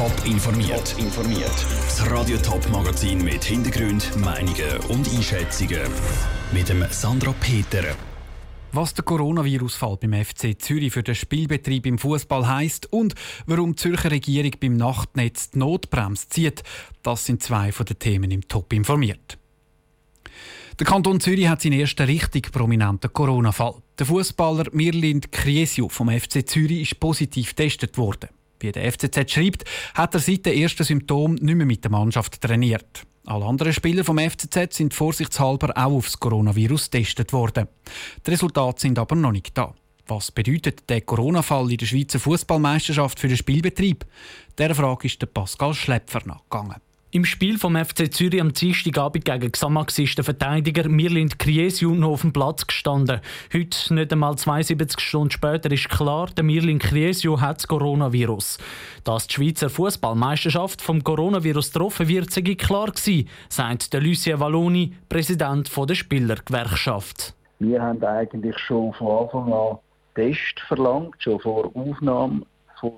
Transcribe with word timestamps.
Top 0.00 0.24
informiert. 0.24 0.96
informiert. 0.96 1.66
Das 1.84 2.10
Radio 2.10 2.38
Top 2.38 2.66
Magazin 2.70 3.22
mit 3.22 3.44
Hintergrund, 3.44 4.16
Meinungen 4.16 4.78
und 4.88 5.06
Einschätzungen 5.14 5.82
mit 6.52 6.70
dem 6.70 6.82
Sandra 6.88 7.34
Peter. 7.38 7.84
Was 8.72 8.94
der 8.94 9.04
Coronavirus-Fall 9.04 9.98
beim 9.98 10.24
FC 10.24 10.58
Zürich 10.58 10.94
für 10.94 11.02
den 11.02 11.14
Spielbetrieb 11.14 11.84
im 11.84 11.98
Fußball 11.98 12.48
heißt 12.48 12.90
und 12.90 13.14
warum 13.44 13.72
die 13.72 13.76
Zürcher 13.76 14.10
Regierung 14.10 14.52
beim 14.58 14.78
Nachtnetz 14.78 15.50
die 15.50 15.58
Notbremse 15.58 16.30
zieht, 16.30 16.62
das 17.02 17.26
sind 17.26 17.42
zwei 17.42 17.70
von 17.70 17.84
den 17.84 17.98
Themen 17.98 18.30
im 18.30 18.48
Top 18.48 18.72
informiert. 18.72 19.36
Der 20.78 20.86
Kanton 20.86 21.20
Zürich 21.20 21.48
hat 21.48 21.60
seinen 21.60 21.78
ersten 21.78 22.06
richtig 22.06 22.52
prominenten 22.52 23.12
Corona-Fall. 23.12 23.74
Der 23.98 24.06
Fußballer 24.06 24.64
Mirlind 24.72 25.30
Kriesio 25.30 25.90
vom 25.90 26.08
FC 26.08 26.48
Zürich 26.48 26.90
ist 26.90 27.00
positiv 27.00 27.50
getestet 27.50 27.98
worden. 27.98 28.30
Wie 28.60 28.72
der 28.72 28.90
FCZ 28.92 29.30
schreibt, 29.30 29.64
hat 29.94 30.14
er 30.14 30.20
seit 30.20 30.46
den 30.46 30.56
ersten 30.56 30.84
Symptomen 30.84 31.36
nicht 31.36 31.56
mehr 31.56 31.66
mit 31.66 31.82
der 31.84 31.90
Mannschaft 31.90 32.40
trainiert. 32.40 33.06
Alle 33.26 33.44
anderen 33.44 33.72
Spieler 33.72 34.04
vom 34.04 34.18
FCZ 34.18 34.74
sind 34.74 34.94
vorsichtshalber 34.94 35.76
auch 35.76 35.92
aufs 35.92 36.18
Coronavirus 36.18 36.90
getestet 36.90 37.32
worden. 37.32 37.68
Die 38.26 38.30
Resultate 38.30 38.80
sind 38.80 38.98
aber 38.98 39.14
noch 39.14 39.32
nicht 39.32 39.56
da. 39.56 39.74
Was 40.06 40.32
bedeutet 40.32 40.88
der 40.90 41.02
Corona-Fall 41.02 41.70
in 41.70 41.76
der 41.76 41.86
Schweizer 41.86 42.18
Fußballmeisterschaft 42.18 43.20
für 43.20 43.28
den 43.28 43.36
Spielbetrieb? 43.36 44.04
Der 44.58 44.74
Frage 44.74 45.06
ist 45.06 45.22
der 45.22 45.26
Pascal 45.26 45.74
Schläpfer 45.74 46.22
nachgegangen. 46.24 46.80
Im 47.12 47.24
Spiel 47.24 47.58
vom 47.58 47.74
FC 47.74 48.14
Zürich 48.14 48.40
am 48.40 48.52
Dienstagabend 48.52 49.24
gegen 49.24 49.50
Xamax 49.50 49.98
ist 49.98 50.16
der 50.16 50.24
Verteidiger 50.24 50.88
Mirlind 50.88 51.40
Kriesiu 51.40 51.92
noch 51.96 52.10
auf 52.10 52.20
dem 52.20 52.32
Platz 52.32 52.64
gestanden. 52.64 53.20
Heute, 53.52 53.94
nicht 53.94 54.12
einmal 54.12 54.38
72 54.38 55.00
Stunden 55.00 55.32
später, 55.32 55.72
ist 55.72 55.88
klar, 55.88 56.28
der 56.36 56.44
Mirlind 56.44 56.80
Kriesiu 56.80 57.40
hat 57.40 57.56
das 57.56 57.66
Coronavirus. 57.66 58.58
Dass 59.02 59.26
die 59.26 59.34
Schweizer 59.34 59.70
Fußballmeisterschaft 59.70 60.80
vom 60.80 61.02
Coronavirus 61.02 61.72
getroffen 61.72 62.06
wird, 62.06 62.30
sei 62.30 62.42
klar 62.42 62.92
gewesen, 62.92 63.28
sagt 63.48 63.92
der 63.92 64.02
Lucien 64.02 64.38
Valloni, 64.38 64.94
Präsident 65.08 65.68
der 65.76 65.94
Spielergewerkschaft. 65.96 67.34
Wir 67.58 67.82
haben 67.82 68.04
eigentlich 68.04 68.56
schon 68.56 68.92
von 68.92 69.24
Anfang 69.24 69.52
an 69.52 69.78
Test 70.14 70.60
verlangt, 70.68 71.16
schon 71.18 71.40
vor 71.40 71.72
Aufnahme 71.74 72.42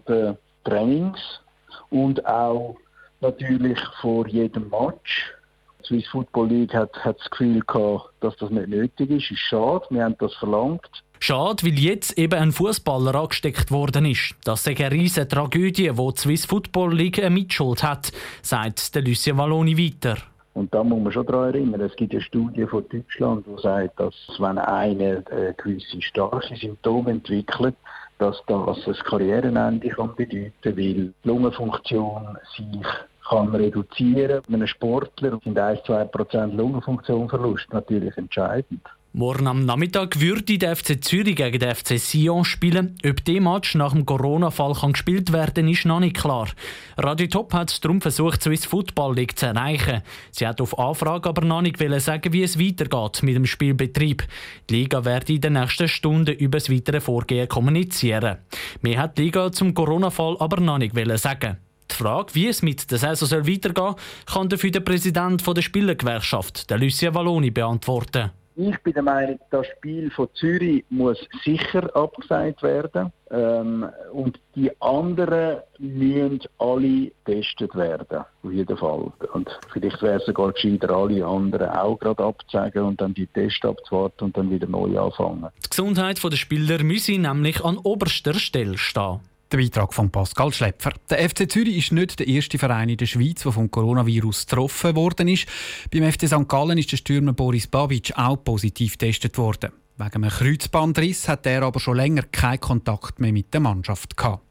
der 0.07 0.37
Trainings 0.65 1.41
und 1.89 2.27
auch 2.27 2.77
natürlich 3.23 3.79
vor 4.01 4.27
jedem 4.29 4.69
Match. 4.69 5.33
Die 5.81 5.87
Swiss 5.87 6.09
Football 6.09 6.49
League 6.49 6.75
hat, 6.75 6.93
hat 7.05 7.19
das 7.19 7.31
Gefühl 7.31 7.61
gehabt, 7.61 8.11
dass 8.21 8.37
das 8.37 8.51
nicht 8.51 8.69
nötig 8.69 9.11
ist. 9.11 9.31
Ist 9.31 9.41
schade, 9.41 9.85
wir 9.91 10.05
haben 10.05 10.17
das 10.19 10.35
verlangt. 10.35 10.89
Schade, 11.19 11.65
weil 11.65 11.79
jetzt 11.79 12.19
eben 12.19 12.39
ein 12.39 12.53
Fußballer 12.53 13.15
angesteckt 13.15 13.71
worden 13.71 14.07
ist. 14.07 14.35
Das 14.45 14.67
ist 14.67 14.81
eine 14.81 14.91
riesige 14.91 15.29
Tragödie, 15.29 15.91
die 15.91 16.13
die 16.13 16.21
Swiss 16.21 16.47
Football 16.47 16.95
League 16.95 17.19
eine 17.21 17.31
Mitschuld 17.31 17.83
hat, 17.83 18.13
sagt 18.43 18.95
der 18.95 19.03
Lucien 19.03 19.39
Valloni 19.39 19.79
weiter. 19.79 20.19
Und 20.55 20.75
da 20.75 20.85
muss 20.85 21.03
man 21.03 21.13
schon 21.13 21.27
daran 21.27 21.55
erinnern, 21.55 21.81
es 21.81 21.97
gibt 21.97 22.13
eine 22.13 22.21
Studie 22.21 22.67
von 22.67 22.85
Deutschland, 22.89 23.47
die 23.47 23.63
sagt, 23.63 23.99
dass 23.99 24.15
wenn 24.39 24.59
einer 24.59 25.19
äh, 25.31 25.55
gewisse 25.57 26.03
starke 26.03 26.55
Symptome 26.57 27.13
entwickelt, 27.13 27.75
dass 28.19 28.43
das 28.47 28.87
ein 28.87 28.95
Karrierenende 29.05 29.89
kann 29.89 30.15
bedeuten 30.15 30.53
kann, 30.61 30.77
weil 30.77 30.95
die 30.95 31.13
Lungenfunktion 31.25 32.37
sich 32.57 32.87
kann 33.29 33.55
reduzieren. 33.55 34.43
Bei 34.49 34.55
einem 34.55 34.67
Sportler 34.67 35.39
sind 35.43 35.59
1-2% 35.59 36.55
Lungenfunktionverlust 36.55 37.73
natürlich 37.73 38.17
entscheidend. 38.17 38.83
Morgen 39.15 39.47
am 39.47 39.67
Nachmittag 39.67 40.21
würde 40.23 40.57
der 40.57 40.75
FC 40.75 41.05
Zürich 41.05 41.37
gegen 41.37 41.59
den 41.59 41.75
FC 41.75 41.99
Sion 41.99 42.47
spielen. 42.47 42.97
Ob 43.05 43.23
der 43.27 43.43
Match 43.43 43.75
nach 43.75 43.93
dem 43.93 44.07
Corona-Fall 44.07 44.73
gespielt 44.91 45.35
werden 45.35 45.69
ist 45.69 45.85
noch 45.85 46.01
nicht 46.01 46.17
klar. 46.17 46.49
Radio 46.97 47.27
Top 47.27 47.53
hat 47.53 47.85
darum 47.85 48.01
versucht, 48.01 48.43
Swiss 48.43 48.65
Football 48.65 49.17
League 49.17 49.39
zu 49.39 49.45
erreichen. 49.45 50.01
Sie 50.31 50.47
hat 50.47 50.63
auf 50.63 50.79
Anfrage 50.79 51.29
aber 51.29 51.45
noch 51.45 51.61
nicht 51.61 51.77
sagen, 52.01 52.33
wie 52.33 52.43
es 52.43 52.59
weitergeht 52.59 53.23
mit 53.23 53.37
dem 53.37 53.45
Spielbetrieb. 53.45 54.23
Die 54.71 54.77
Liga 54.77 55.05
werde 55.05 55.35
in 55.35 55.43
den 55.43 55.53
nächsten 55.53 55.89
Stunden 55.89 56.35
über 56.35 56.57
das 56.57 56.71
weitere 56.71 57.01
Vorgehen 57.01 57.49
kommunizieren. 57.49 58.39
Mehr 58.81 58.99
hat 58.99 59.19
die 59.19 59.25
Liga 59.25 59.53
zum 59.53 59.75
Corona-Fall 59.75 60.39
aber 60.39 60.59
noch 60.59 60.79
nicht 60.79 60.95
sagen. 61.19 61.59
Die 61.93 62.03
Frage, 62.03 62.35
wie 62.35 62.49
es 62.49 62.63
mit 62.63 62.91
der 62.91 62.99
Saison 62.99 63.47
weitergehen 63.47 63.75
soll, 63.75 63.95
kann 64.27 64.49
dafür 64.49 64.71
der 64.71 64.81
Präsident 64.81 65.47
der 65.47 65.63
Spielergewerkschaft, 65.63 66.71
der 66.71 66.79
Lucien 66.79 67.15
Valloni, 67.15 67.51
beantworten. 67.51 68.31
Ich 68.55 68.79
bin 68.83 68.93
der 68.93 69.03
Meinung, 69.03 69.39
das 69.51 69.67
Spiel 69.79 70.11
von 70.11 70.29
Zürich 70.35 70.85
muss 70.91 71.19
sicher 71.43 71.95
abgesagt 71.97 72.63
werden. 72.63 73.11
Ähm, 73.31 73.87
und 74.13 74.39
die 74.55 74.71
anderen 74.81 75.61
müssen 75.79 76.41
alle 76.59 77.11
getestet 77.25 77.75
werden. 77.75 78.25
Auf 78.43 78.53
jeden 78.53 78.77
Fall. 78.77 79.11
Und 79.33 79.49
vielleicht 79.73 80.03
wäre 80.03 80.19
es 80.19 80.27
sogar 80.27 80.53
gescheiter, 80.53 80.91
alle 80.91 81.25
anderen 81.25 81.71
auch 81.71 81.99
gerade 81.99 82.23
abzusagen 82.23 82.83
und 82.83 83.01
dann 83.01 83.15
die 83.15 83.27
Tests 83.27 83.65
abzuwarten 83.65 84.25
und 84.25 84.37
dann 84.37 84.51
wieder 84.51 84.67
neu 84.67 84.99
anfangen. 84.99 85.49
Die 85.65 85.71
Gesundheit 85.71 86.23
der 86.23 86.37
Spieler 86.37 86.83
müsse 86.83 87.19
nämlich 87.19 87.65
an 87.65 87.79
oberster 87.79 88.35
Stelle 88.35 88.77
stehen. 88.77 89.21
Der 89.53 89.59
Beitrag 89.59 89.93
von 89.93 90.11
Pascal 90.11 90.51
Schläpfer. 90.51 90.95
Der 91.11 91.29
FC 91.29 91.51
Zürich 91.51 91.77
ist 91.77 91.93
nicht 91.93 92.19
der 92.19 92.27
erste 92.27 92.57
Verein 92.57 92.89
in 92.89 92.97
der 92.97 93.05
Schweiz, 93.05 93.43
der 93.43 93.53
vom 93.53 93.71
Coronavirus 93.71 94.47
getroffen 94.47 94.97
worden 94.97 95.29
ist. 95.29 95.47
Beim 95.93 96.11
FC 96.11 96.27
St. 96.27 96.49
Gallen 96.49 96.79
ist 96.79 96.91
der 96.91 96.97
Stürmer 96.97 97.35
Boris 97.35 97.67
Babic 97.67 98.17
auch 98.17 98.43
positiv 98.43 98.93
getestet 98.97 99.37
worden. 99.37 99.73
Wegen 99.99 100.25
einem 100.25 100.31
Kreuzbandriss 100.31 101.29
hat 101.29 101.45
er 101.45 101.65
aber 101.65 101.81
schon 101.81 101.99
länger 101.99 102.23
keinen 102.23 102.61
Kontakt 102.61 103.21
mehr 103.21 103.35
mit 103.35 103.53
der 103.53 103.61
Mannschaft 103.61 104.17
gehabt. 104.17 104.43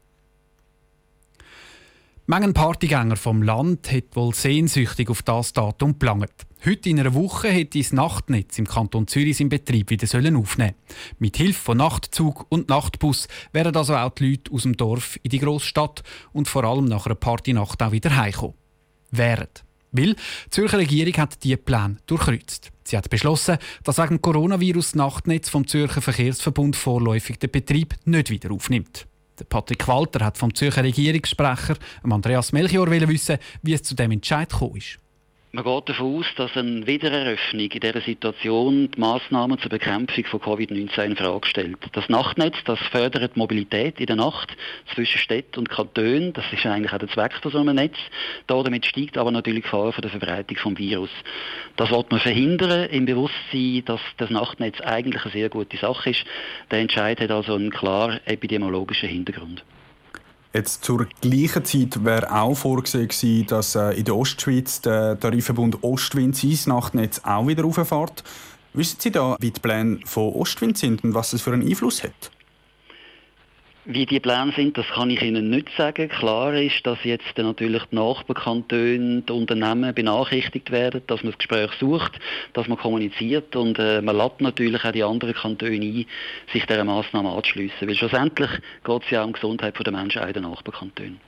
Mengen 2.26 2.54
Partygänger 2.54 3.16
vom 3.16 3.42
Land 3.42 3.90
hat 3.90 4.14
wohl 4.14 4.32
sehnsüchtig 4.32 5.10
auf 5.10 5.22
das 5.22 5.52
Datum 5.52 5.98
gelangt. 5.98 6.46
Heute 6.64 6.90
in 6.90 7.00
einer 7.00 7.14
Woche 7.14 7.48
hätte 7.48 7.80
das 7.80 7.92
Nachtnetz 7.92 8.56
im 8.56 8.68
Kanton 8.68 9.08
Zürich 9.08 9.36
seinen 9.36 9.48
Betrieb 9.48 9.90
wieder 9.90 10.06
aufnehmen 10.38 10.74
Mit 11.18 11.36
Hilfe 11.36 11.60
von 11.60 11.78
Nachtzug 11.78 12.46
und 12.50 12.68
Nachtbus 12.68 13.26
wären 13.52 13.74
also 13.74 13.96
auch 13.96 14.10
die 14.10 14.30
Leute 14.30 14.52
aus 14.52 14.62
dem 14.62 14.76
Dorf 14.76 15.18
in 15.24 15.30
die 15.30 15.40
Großstadt 15.40 16.04
und 16.32 16.46
vor 16.46 16.62
allem 16.62 16.84
nach 16.84 17.06
einer 17.06 17.16
Partynacht 17.16 17.82
auch 17.82 17.90
wieder 17.90 18.14
heimkommen. 18.14 18.54
Wären. 19.10 19.48
Weil 19.90 20.14
die 20.14 20.50
Zürcher 20.50 20.78
Regierung 20.78 21.14
hat 21.14 21.42
diese 21.42 21.56
Pläne 21.56 21.96
durchkreuzt. 22.06 22.70
Sie 22.84 22.96
hat 22.96 23.10
beschlossen, 23.10 23.58
dass 23.82 23.98
wegen 23.98 24.22
Coronavirus 24.22 24.92
das 24.92 24.94
Nachtnetz 24.94 25.48
vom 25.48 25.66
Zürcher 25.66 26.00
Verkehrsverbund 26.00 26.76
vorläufig 26.76 27.40
den 27.40 27.50
Betrieb 27.50 27.96
nicht 28.04 28.30
wieder 28.30 28.52
aufnimmt. 28.52 29.08
Der 29.36 29.46
Patrick 29.46 29.88
Walter 29.88 30.24
hat 30.24 30.38
vom 30.38 30.54
Zürcher 30.54 30.84
Regierungssprecher 30.84 31.74
Andreas 32.04 32.52
Melchior 32.52 32.88
wissen, 32.88 33.38
wie 33.62 33.72
es 33.72 33.82
zu 33.82 33.96
dem 33.96 34.12
Entscheid 34.12 34.48
gekommen 34.48 34.76
ist. 34.76 35.01
Man 35.54 35.64
geht 35.64 35.90
davon 35.90 36.16
aus, 36.16 36.26
dass 36.36 36.56
eine 36.56 36.86
Wiedereröffnung 36.86 37.66
in 37.66 37.80
dieser 37.80 38.00
Situation 38.00 38.90
die 38.90 38.98
Massnahmen 38.98 39.58
zur 39.58 39.68
Bekämpfung 39.68 40.24
von 40.24 40.40
Covid-19 40.40 41.04
in 41.04 41.14
Frage 41.16 41.46
stellt. 41.46 41.76
Das 41.92 42.08
Nachtnetz, 42.08 42.56
das 42.64 42.78
fördert 42.90 43.36
Mobilität 43.36 44.00
in 44.00 44.06
der 44.06 44.16
Nacht 44.16 44.56
zwischen 44.94 45.18
Städten 45.18 45.58
und 45.58 45.68
Kantonen. 45.68 46.32
Das 46.32 46.50
ist 46.50 46.64
eigentlich 46.64 46.94
auch 46.94 46.98
der 47.00 47.10
Zweck 47.10 47.34
von 47.42 47.52
so 47.52 47.58
einem 47.58 47.76
Netz. 47.76 47.98
Damit 48.46 48.86
steigt 48.86 49.18
aber 49.18 49.30
natürlich 49.30 49.64
die 49.64 49.70
Gefahr 49.70 49.92
von 49.92 50.00
der 50.00 50.10
Verbreitung 50.10 50.56
des 50.56 50.78
Virus. 50.78 51.10
Das 51.76 51.90
wird 51.90 52.10
man 52.10 52.20
verhindern 52.20 52.88
im 52.88 53.04
Bewusstsein, 53.04 53.82
dass 53.84 54.00
das 54.16 54.30
Nachtnetz 54.30 54.80
eigentlich 54.80 55.22
eine 55.22 55.32
sehr 55.32 55.50
gute 55.50 55.76
Sache 55.76 56.08
ist. 56.12 56.24
Der 56.70 56.78
Entscheid 56.78 57.20
hat 57.20 57.30
also 57.30 57.56
einen 57.56 57.70
klar 57.70 58.20
epidemiologischen 58.24 59.10
Hintergrund. 59.10 59.62
Jetzt 60.52 60.84
zur 60.84 61.06
gleichen 61.22 61.64
Zeit 61.64 62.04
wäre 62.04 62.30
auch 62.30 62.54
vorgesehen 62.54 63.08
gewesen, 63.08 63.46
dass 63.46 63.74
äh, 63.74 63.92
in 63.92 64.04
der 64.04 64.16
Ostschweiz 64.16 64.82
der 64.82 65.18
Tarifverbund 65.18 65.82
Ostwind 65.82 66.36
sein 66.36 66.58
Nachtnetz 66.66 67.22
auch 67.24 67.46
wieder 67.46 67.62
rauffährt. 67.62 68.22
Wissen 68.74 68.96
Sie 69.00 69.10
da, 69.10 69.36
wie 69.40 69.50
die 69.50 69.60
Pläne 69.60 70.00
von 70.04 70.32
Ostwind 70.34 70.76
sind 70.76 71.04
und 71.04 71.14
was 71.14 71.32
es 71.32 71.40
für 71.40 71.52
einen 71.52 71.66
Einfluss 71.66 72.02
hat? 72.02 72.30
Wie 73.84 74.06
die 74.06 74.20
Pläne 74.20 74.52
sind, 74.54 74.78
das 74.78 74.86
kann 74.94 75.10
ich 75.10 75.20
Ihnen 75.22 75.50
nicht 75.50 75.68
sagen. 75.76 76.08
Klar 76.08 76.54
ist, 76.54 76.86
dass 76.86 77.02
jetzt 77.02 77.36
natürlich 77.36 77.82
die 77.90 77.96
Nachbarkantone, 77.96 79.22
die 79.22 79.32
Unternehmen 79.32 79.92
benachrichtigt 79.92 80.70
werden, 80.70 81.02
dass 81.08 81.24
man 81.24 81.32
das 81.32 81.38
Gespräch 81.38 81.70
sucht, 81.80 82.12
dass 82.52 82.68
man 82.68 82.78
kommuniziert 82.78 83.56
und 83.56 83.80
äh, 83.80 84.00
man 84.00 84.16
lädt 84.16 84.40
natürlich 84.40 84.84
auch 84.84 84.92
die 84.92 85.02
anderen 85.02 85.34
Kantone 85.34 85.74
ein, 85.74 86.06
sich 86.52 86.64
dieser 86.64 86.84
Massnahme 86.84 87.30
anzuschliessen. 87.30 87.88
Weil 87.88 87.96
schlussendlich 87.96 88.50
geht 88.84 89.02
es 89.02 89.10
ja 89.10 89.24
um 89.24 89.32
die 89.32 89.40
Gesundheit 89.40 89.74
der 89.84 89.92
Menschen 89.92 90.22
in 90.22 90.32
den 90.32 90.42
Nachbarkantonen. 90.44 91.20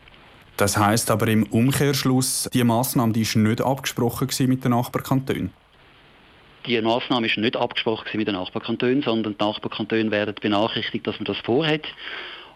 Das 0.57 0.77
heißt 0.77 1.11
aber 1.11 1.27
im 1.27 1.43
Umkehrschluss, 1.45 2.49
die 2.55 2.63
Massnahme 2.63 3.13
die 3.13 3.23
ist 3.23 3.35
nicht 3.35 3.63
abgesprochen 3.63 4.29
mit 4.47 4.63
den 4.63 4.71
Nachbarkantonen? 4.71 5.53
Die 6.67 6.81
Massnahme 6.81 7.27
ist 7.27 7.37
nicht 7.37 7.57
abgesprochen 7.57 8.17
mit 8.17 8.29
den 8.29 8.37
Nachbarkantonen, 8.37 9.03
sondern 9.03 9.37
die 9.37 9.45
Nachbarkantone 9.45 10.13
werden 10.13 10.37
benachrichtigt, 10.41 11.05
dass 11.05 11.17
man 11.17 11.25
das 11.25 11.39
vorhat. 11.39 11.83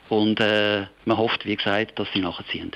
Und 0.09 0.41
äh, 0.41 0.87
man 1.05 1.17
hofft, 1.17 1.45
wie 1.45 1.57
gesagt, 1.57 1.99
dass 1.99 2.09
sie 2.13 2.21
nachziehen. 2.21 2.73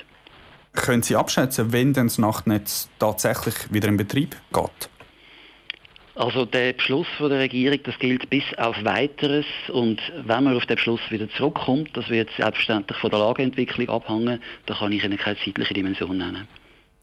Können 0.75 1.03
Sie 1.03 1.17
abschätzen, 1.17 1.73
wenn 1.73 1.93
denn 1.93 2.07
das 2.07 2.19
Nachtnetz 2.19 2.89
tatsächlich 2.99 3.55
wieder 3.73 3.89
in 3.89 3.97
Betrieb 3.97 4.37
geht? 4.53 4.89
Also 6.15 6.45
der 6.45 6.75
Beschluss 6.75 7.07
von 7.17 7.31
der 7.31 7.39
Regierung, 7.41 7.79
das 7.85 7.99
gilt 7.99 8.29
bis 8.29 8.45
auf 8.59 8.77
Weiteres 8.85 9.47
und 9.73 10.01
wenn 10.25 10.45
man 10.45 10.57
auf 10.57 10.67
den 10.67 10.77
Beschluss 10.77 11.01
wieder 11.09 11.29
zurückkommt, 11.31 11.91
das 11.95 12.11
wird 12.11 12.29
selbstverständlich 12.37 12.99
von 12.99 13.11
der 13.11 13.21
Lageentwicklung 13.21 13.89
abhängen, 13.89 14.41
da 14.67 14.75
kann 14.75 14.93
ich 14.93 15.05
Ihnen 15.05 15.17
keine 15.17 15.39
zeitliche 15.39 15.73
Dimension 15.73 16.19
nennen. 16.19 16.47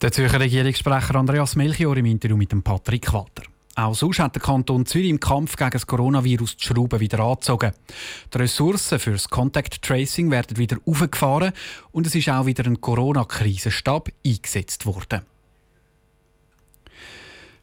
Der 0.01 0.11
Zürcher 0.11 0.39
Regierungssprecher 0.39 1.15
Andreas 1.15 1.55
Melchior 1.55 1.97
im 1.97 2.05
Interview 2.05 2.37
mit 2.37 2.51
dem 2.51 2.61
Patrick 2.61 3.11
Walter. 3.11 3.43
Auch 3.79 3.95
sonst 3.95 4.19
hat 4.19 4.35
der 4.35 4.41
Kanton 4.41 4.85
Zürich 4.85 5.09
im 5.09 5.21
Kampf 5.21 5.55
gegen 5.55 5.69
das 5.69 5.87
Coronavirus 5.87 6.57
die 6.57 6.65
Schrauben 6.65 6.99
wieder 6.99 7.21
angezogen. 7.21 7.71
Die 8.33 8.37
Ressourcen 8.37 8.99
für 8.99 9.13
das 9.13 9.29
Contact 9.29 9.81
Tracing 9.81 10.31
werden 10.31 10.57
wieder 10.57 10.77
aufgefahren 10.85 11.53
und 11.93 12.05
es 12.05 12.13
ist 12.13 12.27
auch 12.27 12.45
wieder 12.45 12.65
ein 12.65 12.81
Corona-Krisenstab 12.81 14.09
eingesetzt 14.25 14.85
worden. 14.85 15.21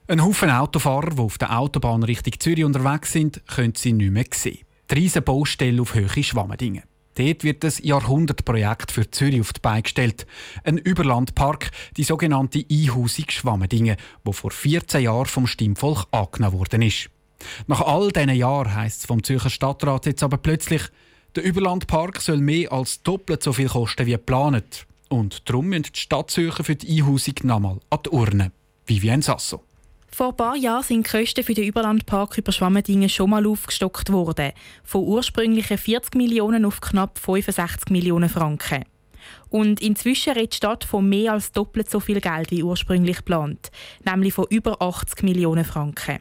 Ein 0.08 0.24
Haufen 0.24 0.48
Autofahrer, 0.48 1.10
die 1.10 1.20
auf 1.20 1.36
der 1.36 1.58
Autobahn 1.58 2.02
Richtung 2.02 2.40
Zürich 2.40 2.64
unterwegs 2.64 3.12
sind, 3.12 3.46
können 3.46 3.74
sie 3.76 3.92
nicht 3.92 4.10
mehr 4.10 4.24
sehen. 4.32 4.60
Die 4.90 4.94
riesen 4.94 5.22
Baustelle 5.22 5.82
auf 5.82 5.94
Höhe 5.94 6.22
Schwammendingen. 6.22 6.84
Dort 7.16 7.44
wird 7.44 7.64
das 7.64 7.82
Jahrhundertprojekt 7.82 8.92
für 8.92 9.10
Zürich 9.10 9.40
auf 9.40 9.52
die 9.54 9.60
Beine 9.60 9.82
gestellt. 9.82 10.26
Ein 10.64 10.76
Überlandpark, 10.76 11.70
die 11.96 12.04
sogenannte 12.04 12.64
Einhausung 12.70 13.24
Schwammendingen, 13.28 13.96
wo 14.22 14.32
vor 14.32 14.50
14 14.50 15.02
Jahren 15.02 15.26
vom 15.26 15.46
Stimmvolk 15.46 16.06
angenommen 16.10 16.58
worden 16.58 16.82
ist. 16.82 17.08
Nach 17.66 17.80
all 17.80 18.10
diesen 18.10 18.34
Jahren 18.34 18.74
heisst 18.74 19.00
es 19.00 19.06
vom 19.06 19.22
Zürcher 19.22 19.50
Stadtrat 19.50 20.06
jetzt 20.06 20.22
aber 20.22 20.36
plötzlich, 20.36 20.82
der 21.34 21.44
Überlandpark 21.44 22.20
soll 22.20 22.38
mehr 22.38 22.72
als 22.72 23.02
doppelt 23.02 23.42
so 23.42 23.52
viel 23.52 23.68
kosten 23.68 24.06
wie 24.06 24.12
geplant. 24.12 24.86
Und 25.08 25.48
darum 25.48 25.66
müssen 25.66 25.92
die 25.94 26.00
Stadtzürcher 26.00 26.64
für 26.64 26.76
die 26.76 27.00
Einhausung 27.00 27.34
nochmal 27.44 27.80
an 27.90 27.98
die 28.04 28.10
Urne. 28.10 28.52
Vivien 28.86 29.22
Sasso. 29.22 29.65
Vor 30.16 30.30
ein 30.30 30.36
paar 30.38 30.56
Jahren 30.56 30.82
sind 30.82 31.06
die 31.06 31.10
Kosten 31.10 31.44
für 31.44 31.52
den 31.52 31.66
Überlandpark 31.66 32.38
über 32.38 32.50
Schwammendingen 32.50 33.10
schon 33.10 33.28
mal 33.28 33.46
aufgestockt 33.46 34.10
worden. 34.10 34.52
Von 34.82 35.04
ursprünglichen 35.04 35.76
40 35.76 36.14
Millionen 36.14 36.64
auf 36.64 36.80
knapp 36.80 37.18
65 37.18 37.90
Millionen 37.90 38.30
Franken. 38.30 38.86
Und 39.50 39.82
inzwischen 39.82 40.32
redet 40.32 40.54
die 40.54 40.56
Stadt 40.56 40.84
von 40.84 41.06
mehr 41.06 41.34
als 41.34 41.52
doppelt 41.52 41.90
so 41.90 42.00
viel 42.00 42.22
Geld 42.22 42.50
wie 42.50 42.62
ursprünglich 42.62 43.18
geplant, 43.18 43.70
nämlich 44.06 44.32
von 44.32 44.46
über 44.48 44.80
80 44.80 45.22
Millionen 45.22 45.66
Franken. 45.66 46.20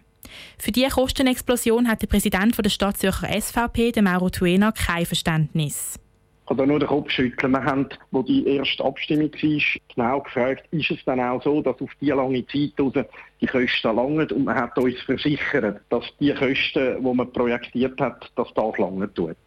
Für 0.60 0.74
diese 0.74 0.90
Kostenexplosion 0.90 1.88
hat 1.88 2.02
der 2.02 2.08
Präsident 2.08 2.58
der 2.58 2.70
Stadt 2.70 2.98
SVP, 2.98 3.94
Mauro 4.02 4.30
Tuena, 4.30 4.74
kein 4.74 5.06
Verständnis. 5.06 5.98
Kann 6.48 6.58
da 6.58 6.66
nur 6.66 6.80
den 6.80 6.88
Kopf 6.88 7.10
schütteln. 7.10 7.54
Wir 7.54 7.64
haben, 7.64 7.88
wo 8.12 8.22
die 8.22 8.46
erste 8.48 8.84
Abstimmung 8.84 9.32
war, 9.32 9.80
genau 9.96 10.22
gefragt, 10.22 10.64
ist 10.72 10.92
es 10.92 11.04
dann 11.06 11.20
auch 11.20 11.42
so, 11.44 11.62
dass 11.62 11.82
auf 11.82 11.90
diese 12.00 12.14
lange 12.14 12.46
Zeit 12.48 12.74
raus 12.80 12.94
die 13.42 13.48
Kosten 13.48 13.96
langen 13.96 14.30
und 14.32 14.46
man 14.46 14.56
hat 14.56 14.78
uns 14.78 15.00
versichert, 15.02 15.82
dass 15.90 16.06
die 16.20 16.34
Kosten, 16.34 17.04
die 17.04 17.14
man 17.14 17.32
projektiert 17.32 18.00
hat, 18.00 18.32
dass 18.36 18.54
das 18.54 18.78
lange 18.78 19.12
tut. 19.14 19.38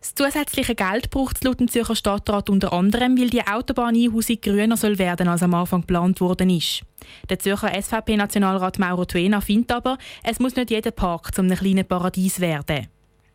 Das 0.00 0.14
zusätzliche 0.14 0.76
Geld 0.76 1.10
braucht 1.10 1.36
es 1.36 1.42
laut 1.42 1.58
dem 1.58 1.68
Zürcher 1.68 1.96
Stadtrat 1.96 2.48
unter 2.48 2.72
anderem, 2.72 3.18
weil 3.18 3.28
die 3.28 3.44
Autobahneinhausung 3.44 4.40
grüner 4.40 4.76
soll 4.76 4.98
werden 4.98 5.26
als 5.26 5.42
am 5.42 5.54
Anfang 5.54 5.80
geplant 5.80 6.20
worden 6.20 6.50
ist. 6.50 6.82
Der 7.28 7.40
Zürcher 7.40 7.74
SVP-Nationalrat 7.74 8.78
Mauro 8.78 9.04
Tuena 9.04 9.40
findet 9.40 9.72
aber, 9.72 9.98
es 10.22 10.38
muss 10.38 10.54
nicht 10.54 10.70
jeder 10.70 10.92
Park 10.92 11.34
zu 11.34 11.42
einem 11.42 11.56
kleinen 11.56 11.84
Paradies 11.84 12.40
werden. 12.40 12.86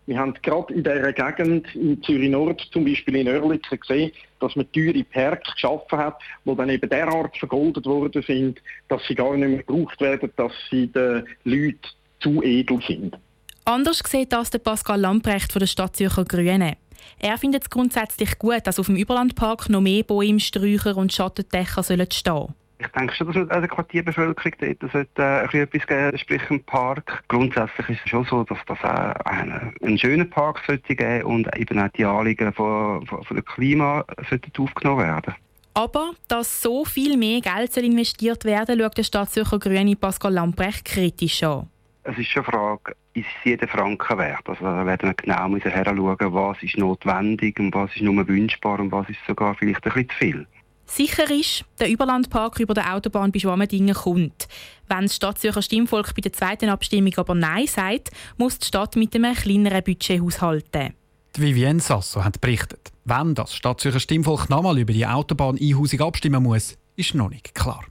Wir 0.08 0.18
haben 0.18 0.34
gerade 0.42 0.74
in 0.74 0.84
dieser 0.84 1.14
Gegend, 1.14 1.74
in 1.76 2.02
Zürich 2.04 2.30
Nord, 2.30 2.62
zum 2.72 2.86
Beispiel 2.86 3.18
in 3.18 3.28
Oerlikon, 3.28 3.80
gesehen, 3.80 4.12
dass 4.40 4.56
man 4.56 4.72
teure 4.72 5.04
Parks 5.04 5.54
geschaffen 5.54 5.98
hat, 6.00 6.18
die 6.44 6.56
dann 6.56 6.70
eben 6.70 6.90
derart 6.90 7.38
vergoldet 7.38 7.86
worden 7.86 8.24
sind, 8.24 8.60
dass 8.90 9.02
sie 9.08 9.16
gar 9.16 9.36
nicht 9.38 9.48
mehr 9.48 9.64
gebraucht 9.64 10.02
werden, 10.02 10.32
dass 10.36 10.52
sie 10.70 10.88
den 10.88 11.26
Leuten 11.44 11.80
zu 12.20 12.42
edel 12.42 12.80
sind. 12.88 13.18
Anders 13.66 14.02
sieht 14.06 14.34
das 14.34 14.50
der 14.50 14.60
Pascal 14.60 15.00
Lamprecht 15.00 15.52
von 15.52 15.60
der 15.60 15.68
Stadt 15.68 15.96
Zürcher 15.96 16.26
Grünen. 16.26 16.76
Er 17.20 17.38
findet 17.38 17.64
es 17.64 17.70
grundsätzlich 17.70 18.40
gut, 18.40 18.66
dass 18.66 18.80
auf 18.80 18.88
dem 18.88 18.96
Überlandpark 18.96 19.70
noch 19.70 19.82
mehr 19.82 20.04
Bäume, 20.04 20.40
Sträucher 20.40 20.98
und 20.98 21.14
Schattendächer 21.14 21.84
stehen 21.84 22.08
sollen. 22.12 22.54
Ich 22.82 22.88
denke 22.88 23.14
schon, 23.14 23.32
dass 23.32 23.50
eine 23.52 23.68
Quartierbevölkerung 23.68 24.54
dort 24.60 24.92
sollte, 24.92 25.22
äh, 25.22 25.62
etwas 25.62 25.86
geben, 25.86 26.18
sprich 26.18 26.42
ein 26.50 26.64
Park. 26.64 27.24
Grundsätzlich 27.28 27.90
ist 27.90 28.02
es 28.04 28.10
schon 28.10 28.26
so, 28.26 28.44
dass 28.44 28.58
das 28.66 28.80
auch 28.80 29.26
einen, 29.26 29.76
einen 29.84 29.98
schönen 30.00 30.28
Park 30.28 30.62
sollte 30.66 30.96
geben 30.96 31.24
und 31.26 31.56
eben 31.58 31.80
auch 31.80 31.90
die 31.90 32.06
Anliegen 32.06 32.52
von, 32.54 33.06
von, 33.06 33.24
von 33.24 33.38
dem 33.38 33.46
Klima 33.46 34.04
sollten 34.28 34.52
aufgenommen 34.58 35.06
werden. 35.06 35.36
Aber 35.76 36.12
dass 36.28 36.62
so 36.62 36.84
viel 36.84 37.18
mehr 37.18 37.40
Geld 37.40 37.72
soll 37.72 37.86
investiert 37.86 38.46
werden 38.46 38.80
schaut 38.80 38.98
der 38.98 39.04
Stadtzürcher 39.04 39.60
Grüne 39.60 39.96
Pascal 39.96 40.34
Lamprecht 40.34 40.84
kritisch 40.84 41.44
an. 41.44 41.68
Es 42.04 42.18
ist 42.18 42.30
schon 42.30 42.44
eine 42.44 42.52
Frage, 42.52 42.96
ist 43.14 43.28
es 43.40 43.46
jeden 43.46 43.70
Franken 43.70 44.18
wert? 44.18 44.42
Also 44.50 44.66
da 44.66 44.86
werden 44.88 45.10
wir 45.10 45.14
genau 45.14 45.48
müssen 45.50 45.70
heranschauen, 45.70 46.34
was 46.34 46.64
ist 46.64 46.78
notwendig 46.78 47.60
und 47.60 47.74
was 47.76 47.96
ist 47.96 48.02
nur 48.02 48.28
wünschbar 48.28 48.80
und 48.80 48.92
was 48.92 49.08
ist 49.08 49.20
sogar 49.28 49.54
vielleicht 49.54 49.86
ein 49.86 49.94
bisschen 49.94 50.10
zu 50.10 50.16
viel. 50.18 50.48
Sicher 50.94 51.32
ist, 51.32 51.64
der 51.80 51.90
Überlandpark 51.90 52.60
über 52.60 52.74
der 52.74 52.94
Autobahn 52.94 53.32
bei 53.32 53.40
Schwammendingen 53.40 53.96
kommt. 53.96 54.50
Wenn 54.90 55.04
das 55.04 55.16
Stadtzürcher 55.16 55.62
Stimmvolk 55.62 56.14
bei 56.14 56.22
der 56.22 56.34
zweiten 56.34 56.68
Abstimmung 56.68 57.14
aber 57.16 57.34
Nein 57.34 57.66
sagt, 57.66 58.10
muss 58.38 58.60
die 58.60 58.68
Stadt 58.68 58.98
mit 58.98 59.16
einem 59.16 59.34
kleineren 59.34 59.86
Budget 59.86 60.22
haushalten. 60.22 60.94
Die 61.38 61.42
Vivienne 61.42 61.80
Sasso 61.80 62.26
hat 62.26 62.42
berichtet. 62.42 62.92
Wenn 63.06 63.36
das 63.36 63.56
Stadtzürcher 63.56 64.02
Stimmvolk 64.02 64.50
nochmal 64.50 64.80
über 64.80 64.92
die 64.92 65.08
Autobahn-Einhausung 65.08 66.02
abstimmen 66.02 66.44
muss, 66.44 66.76
ist 66.98 67.16
noch 67.16 67.30
nicht 67.30 67.56
klar. 67.56 67.86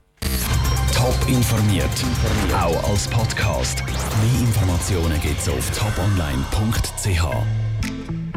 Top 0.93 1.17
informiert, 1.27 1.89
auch 2.53 2.87
als 2.87 3.07
Podcast. 3.07 3.83
Mehr 3.83 4.47
Informationen 4.47 5.19
gibt 5.21 5.39
es 5.39 5.49
auf 5.49 5.71
toponline.ch. 5.71 7.70